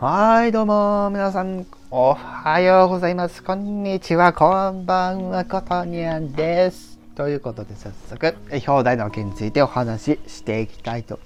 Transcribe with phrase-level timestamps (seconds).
[0.00, 3.42] はい、どうも、皆さん、おはようございます。
[3.42, 6.98] こんにちは、こんばんは、ことにゃんです。
[7.14, 8.34] ということで、早速、
[8.66, 11.20] 表題の件についてお話ししていきたいと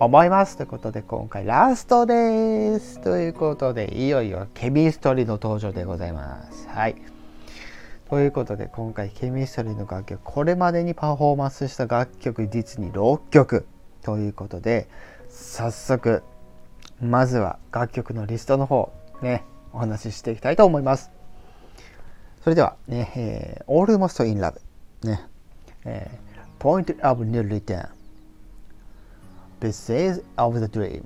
[0.00, 0.56] 思います。
[0.56, 3.00] ということで、今回ラストです。
[3.00, 6.66] ということで、いよいよケミストリーの登場でございます。
[6.66, 6.96] はい。
[8.10, 13.64] ということで、今回ケミストリーの楽曲、これまでにパフォーマンスした楽曲、実に6曲
[14.02, 14.88] ということで、
[15.28, 16.24] 早速、
[17.04, 21.10] まずは楽曲のリストの方ねお話ししていきたいと思います。
[22.42, 24.60] それではね、えー、Almost in Love
[25.02, 25.26] ね、
[25.84, 27.88] えー、Point of New Return
[29.60, 31.04] Pieces of the Dream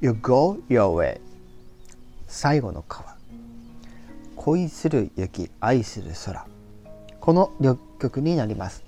[0.00, 1.20] You Go Your Way
[2.28, 3.16] 最後の川
[4.36, 6.46] 恋する雪愛する空
[7.20, 8.84] この6曲になります。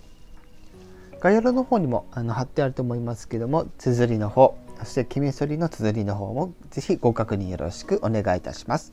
[1.20, 8.92] 概要欄の方にもあの貼ってあると思いますけども綴りの方そしてケミストリの綴りの方もぜひご確認よろしくお願いいたします。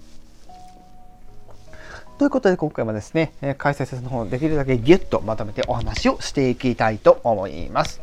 [2.19, 8.01] ということで今回もですね、解説の方をできるだけギュッとまとめてお話をしていきたいと思います。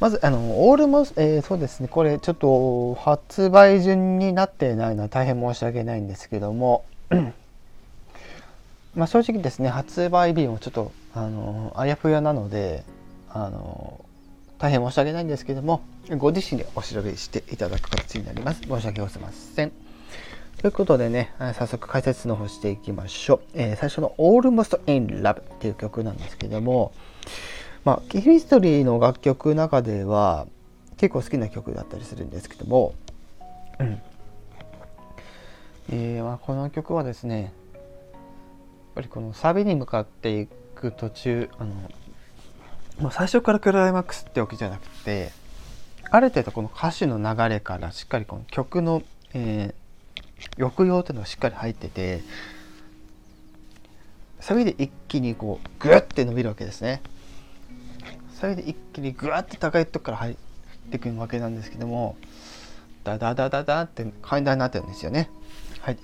[0.00, 6.84] まず、あの、オールモス、えー、そうですね、これちょっと発売順になってないのは大変申し訳ないんですけども、
[8.96, 12.82] まあ正直ですね、発売日もちょっと、あの、あやふやなので、
[13.30, 14.04] あの、
[14.58, 15.82] 大変申し訳ないんですけども、
[16.16, 18.62] ご自身でお調べしていただく形になります。
[18.62, 19.72] 申し訳ございません。
[20.58, 23.40] ということでね、早速解説の方していきましょう。
[23.52, 26.92] えー、最初の Almost in Love っていう曲なんですけども、
[27.84, 30.46] まあ、キヒストリーの楽曲の中では
[30.96, 32.94] 結構好きな曲だったりするんですけども、
[33.78, 34.00] うん
[35.92, 37.52] えーまあ、この曲はですね、やっ
[38.94, 41.72] ぱりこのサビに向かっていく途中、あの
[42.98, 45.30] もう最初からクライマックスってわけじゃなくて
[46.10, 49.02] ある程度この歌詞の流れからしっかりこの曲の、
[49.34, 52.22] えー、抑揚っていうのがしっかり入ってて
[54.40, 57.02] サビで一気にこうグッて伸びるわけですね。
[58.34, 60.36] サビで一気にグワッて高いとこから入っ
[60.90, 62.16] てくるわけなんですけども
[63.02, 65.30] ダダダダダって階段になってるんですよね。
[65.80, 65.98] はい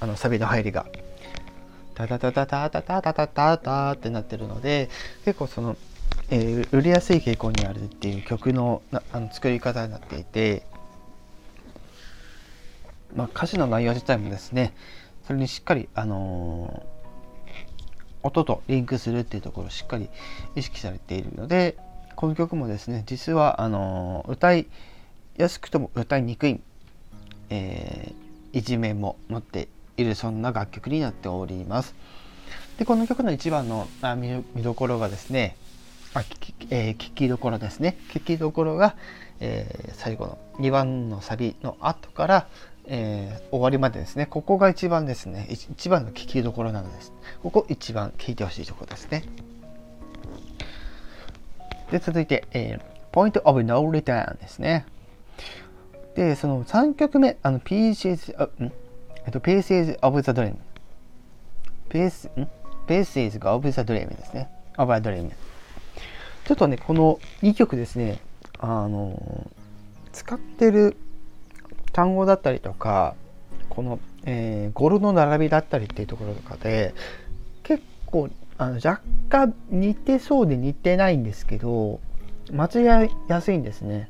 [0.00, 0.86] あのサビの入りが。
[1.96, 4.90] ダダダダダダダダダダダってなってるので
[5.24, 5.76] 結構その
[6.30, 10.64] えー、売れやすい傾向にあるっていう曲のあの作り方になっていて、
[13.14, 14.74] まあ、歌詞の内容自体もですね
[15.26, 20.08] それにしっかり、あのー、音とリンクするっていうところをしっかり
[20.56, 21.76] 意識されているので
[22.16, 24.66] この曲もですね実はあのー、歌い
[25.36, 26.60] やすくとも歌いにくい、
[27.50, 31.94] えー、一面も持っているそんな楽曲になっております。
[32.78, 33.88] でこの曲の一番の
[34.54, 35.56] 見どころがですね
[36.16, 37.98] まあ聞き,、えー、聞きどころですね。
[38.10, 38.96] 聞きどころが、
[39.38, 42.46] えー、最後の2番のサビの後から、
[42.86, 44.24] えー、終わりまでですね。
[44.24, 45.46] ここが一番ですね。
[45.50, 47.12] 一番の聞きどころなのです。
[47.42, 49.24] ここ一番聞いてほしいところですね。
[51.90, 54.86] で続いて、えー、Point of No Return ですね。
[56.14, 58.72] でその3曲目あの Pieces of, ん？
[59.26, 60.56] えっと Pieces of the Dream
[61.90, 62.30] Pieces,
[62.86, 64.48] Pieces of the Dream ですね。
[64.78, 65.30] Of a Dream
[66.46, 68.20] ちょっとね、この2曲ですね、
[68.60, 69.50] あの、
[70.12, 70.96] 使ってる
[71.92, 73.16] 単語だったりとか、
[73.68, 76.94] この、えー、語呂の並びだったりっていうところとかで、
[77.64, 81.98] 結構、あの若干似てそうで似てないんですけど、
[82.52, 84.08] 間違いやすいんですね。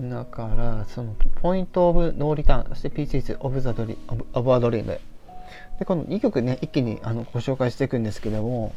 [0.00, 3.96] だから、その、ポイントオブノーリターン、そして Pieces of the Dream,
[4.32, 4.98] of a Dream
[5.80, 8.74] でこの2曲ね一気にあのご紹介していくんですけども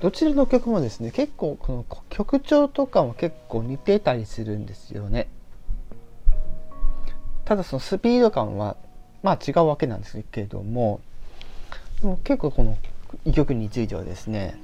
[0.00, 5.28] どちらの曲もですね結構この曲調とかも結構似てたりするんですよね。
[7.44, 8.76] ただそのスピード感は
[9.22, 11.00] まあ違うわけなんですけれども
[12.02, 12.76] でも結構この
[13.24, 14.60] 2曲についてはですね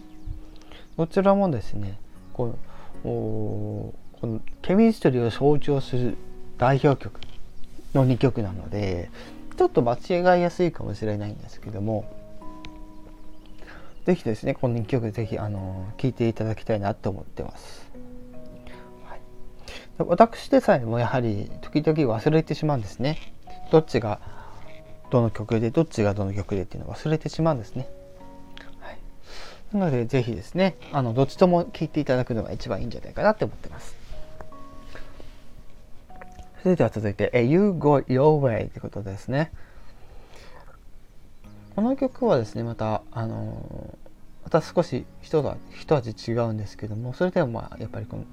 [0.99, 1.99] どちらもですね
[2.35, 2.59] この
[3.05, 6.17] このケミストリーを象徴する
[6.59, 7.21] 代表曲
[7.95, 9.09] の2曲なので
[9.57, 12.05] ちょっと間違いやすいかもしれないんですけども、
[14.05, 17.89] ぜひですね、この2曲ぜひ、あの、聴いていただきたいなと思ってます。
[19.07, 19.21] はい、
[19.99, 23.33] 私でさえもやはり、時々忘れてしまうんですね。
[23.71, 24.21] どっちが
[25.11, 27.89] どの曲で、どっちがどの曲でっていうのを忘れてしまうんですね。
[28.81, 28.99] はい、
[29.73, 34.04] なので、ぜひですね、あの、どっちとも聴いていただくのが一番いいんじゃないかなって思ってます。
[36.65, 39.53] それでは続いて、え You Go Your Way ってことですね。
[41.77, 43.99] この曲はですね、また、あの
[44.43, 48.25] また少し一一味違うんですけども、それでもまあ、やっぱりこの、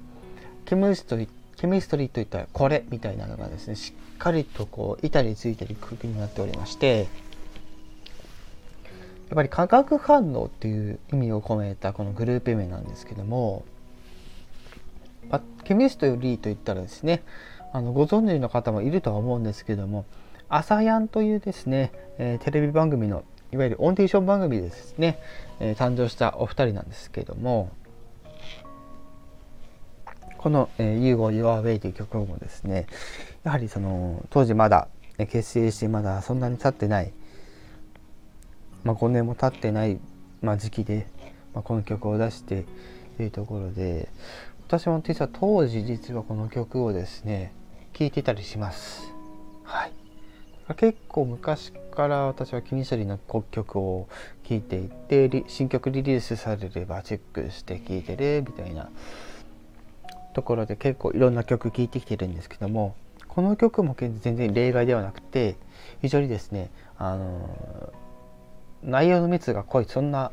[0.64, 7.08] ケミストリケミストリーといったらこれみたいなのがですねしっかりとこう板についてる曲になっておりましてやっ
[9.34, 13.64] ぱり化学反応っていう意味を込めたこのグループ名なんですけども
[15.64, 17.22] ケミストリーといったらですね
[17.72, 20.04] あのご存知の方もいるとは思うんですけども
[20.48, 25.18] 朝やんというですね、えー、テレビ番組のいわゆるオンディション番組でですね、
[25.60, 27.70] えー、誕生したお二人なんですけども
[30.36, 32.86] この「えー、You Go Your Way」という曲もですね
[33.44, 37.12] やはりその当時まだ結成してまだそんなに経ってない、
[38.84, 39.98] まあ、5年も経ってない、
[40.42, 41.06] まあ、時期で、
[41.54, 42.66] まあ、この曲を出して
[43.16, 44.08] というところで
[44.66, 47.52] 私も実は当時実はこの曲をですね
[47.92, 49.12] 聴いてたりします。
[49.64, 49.92] はい、
[50.76, 53.18] 結構昔から私はキニシャリの
[53.50, 54.08] 曲を
[54.48, 58.88] 聴いていて新曲リリースされればチェックして聴いてるみたいな
[60.34, 62.94] ところで結構いろんな曲聴いてきてるんですけども
[63.28, 65.56] この曲も全然例外ではなくて
[66.00, 67.92] 非常にですねあの
[68.82, 70.32] 内容の密が濃いそんな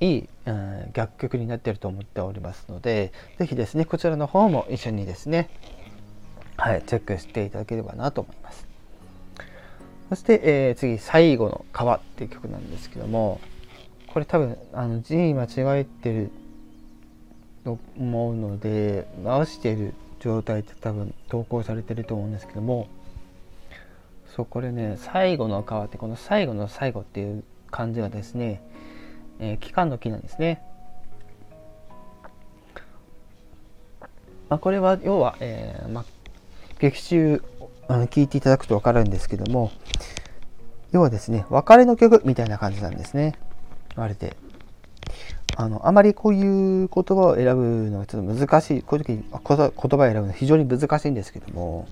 [0.00, 5.48] いい、うん、楽曲になっていると思っておりますので是非ですねこちらの方も一緒にですね
[6.56, 8.66] はいチェックしていただければなと思います。
[10.08, 13.40] そして、えー、次最後の川っていう曲なんですけども
[14.06, 16.30] これ多分あの字間違えてる
[17.64, 22.88] と思うので直している状態って多分投稿されてると思うんですけども
[24.34, 28.62] そうこれね最後の川ってこの最後の最後っていう感じがですね、
[29.38, 30.62] えー、期間の木なんですね。
[34.48, 36.04] まあ、これは要は、えーまあ、
[36.78, 37.42] 劇中
[37.88, 39.72] あの聞いていただくと分かるんですけども
[40.92, 43.34] 要はですね別れの曲みたいな感じなんですね。
[43.96, 44.36] 言われて
[45.56, 48.82] あのあまりこういう言葉を選ぶのはちょっと難しい。
[48.82, 51.88] こういう時に言葉を選ぶのは非常に難しいんですけども、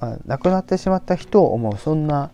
[0.00, 2.30] まあ、亡くなってしまった人を思うそんな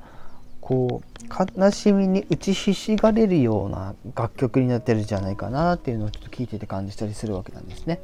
[0.68, 8.02] こう悲しみに打ちひしがれるような楽曲になってるんじゃないかなっていうのをちょっと聞いてて感じたりするわけなんですね。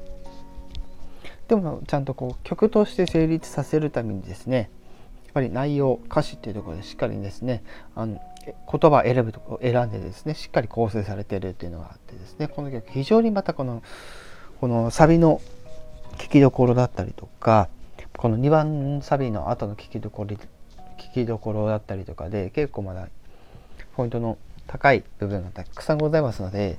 [1.46, 7.62] でもちゃんとこう曲として成立させるためにですねやっぱり内容歌詞っていうところでしっかりですね
[7.94, 13.82] あの言葉を選ぶとこ選んでですねしっかり構成されてるっていうのがあってですねこの曲非常にまたこの
[14.62, 15.42] このサビの
[16.16, 17.68] 聴きどころだったりとか
[18.16, 20.34] この2番サビの後の聴きどころ
[21.14, 23.08] きどころだったりとかで結構まだ
[23.96, 26.78] ポイントの高い部分がたくさんございますので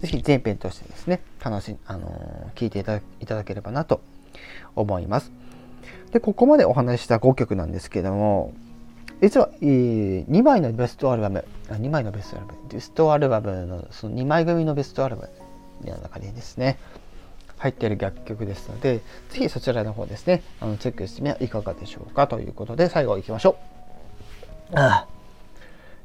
[0.00, 3.00] 是非前編としてですね楽しあの聞いていた
[3.34, 4.00] だければなと
[4.74, 5.30] 思います。
[6.12, 8.54] でここまでお話しした5曲なんですけども
[9.20, 15.28] 実は、えー、2枚のベストアルバム、2枚のベストアルバム、ベストアルバムのその2枚組のベストアルバ
[15.82, 16.78] ムの中にですね、
[17.58, 18.98] 入っている楽曲ですので、
[19.30, 23.73] ぜひそちらの方ですね、あのチェックしてみはいかがでしょうかということで、最後行きましょう。
[24.72, 25.06] ああ。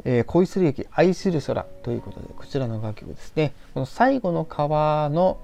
[0.06, 5.38] えー、恋する雪、愛する空ということで、こちらの楽曲ですね、この最後の川の、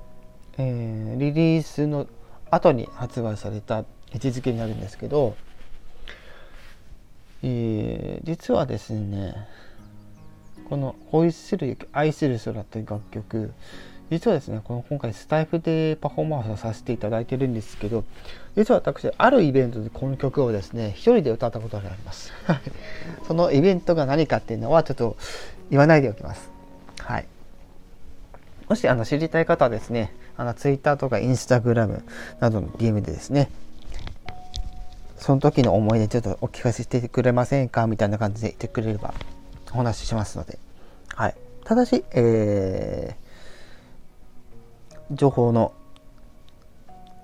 [0.58, 2.08] えー、リリースの
[2.50, 3.80] 後に発売された
[4.14, 5.36] 位置づけになるんですけど、
[7.44, 9.36] えー、実はですね
[10.70, 13.54] この「恋する愛する空」という楽曲
[14.12, 18.04] 実はですねこの今回スタイフでパフォーマンスをさせていただいてるんですけど
[18.56, 22.31] 実は私あるイベントでこの曲をですね一人で歌ったことがあります。
[23.28, 25.18] そのイベントが何かっていうのはちょっと
[25.71, 26.50] 言わないでおきます。
[27.00, 27.26] はい。
[28.69, 32.04] もしあの知りたい方はですねあの Twitter とか Instagram
[32.40, 33.50] などの DM でですね
[35.18, 37.88] その時の思い出ちょっとお聞かせしてくれませんか？
[37.88, 39.14] みたいな感じで言ってくれれば
[39.74, 40.59] お話ししますので。
[41.16, 41.35] はい。
[41.64, 43.25] ただし、えー、
[45.16, 45.74] 情報の、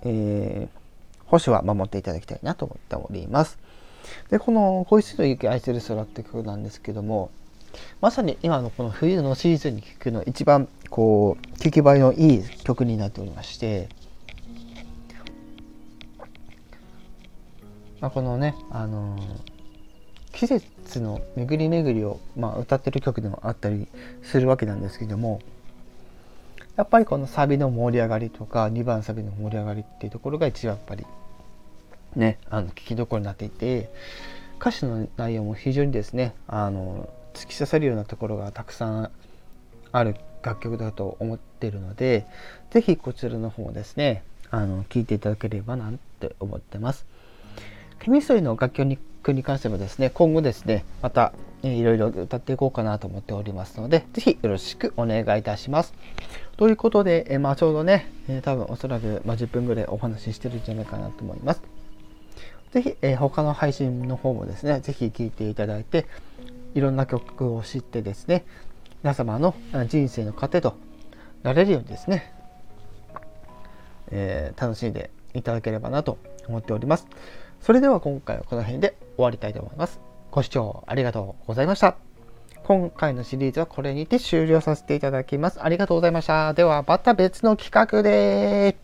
[0.04, 3.60] えー、保守は守っていただきたいなと思っております。
[4.30, 7.32] で、この恋する雪愛する空って曲なんですけども、
[8.02, 13.90] まさに今のこの冬のシーズンに聴くの一番こう、聴き映えのいい曲になっておりまして、
[18.02, 19.22] まあ、このね、あのー、
[20.34, 23.88] 季節の巡り巡りを、まあ、歌ってる曲でもあったり
[24.24, 25.40] するわけなんですけども
[26.76, 31.06] やっぱりこのサビの盛り上がりとか2番サビの盛り上がりっていうところが一番やっぱり
[32.16, 33.90] ねあの聞きどころになっていて
[34.60, 39.12] 歌詞の内容も非常にですねあの突き刺さるようなところがたくさん
[39.92, 42.26] ある楽曲だと思ってるので
[42.72, 47.06] 是非こちらの方もですねあの聴いていただければなって思ってます。
[48.02, 55.94] ケミストリの楽曲に関してもですね、今後ですね、また、え、いろいろ歌っていこうかなと思っておりますので、ぜひよろしくお願いいたします。
[56.58, 61.62] ということで、え、まあ、ちょうどね、えー、多分おそらく、ま、10分ぐらいお話ししてるんじゃないかなと思います。
[62.72, 66.08] ぜひ、え、他の配信の方もですね、ぜひ聴いていただいて、
[66.74, 68.46] いろんな曲を知ってですね、
[69.04, 69.56] 皆様の
[69.88, 70.76] 人生の糧と
[71.44, 72.34] なれるようにですね、
[74.12, 77.08] えー、楽しんでいただければなと思っております。
[77.62, 80.11] それでは今回はこの辺で終わりたいと思います。
[80.32, 81.98] ご視聴ありがとうございました。
[82.64, 85.62] 今回のシリーズはこれにて終了させていただきます。
[85.62, 86.54] ありがとうございました。
[86.54, 88.78] ではまた別の企画で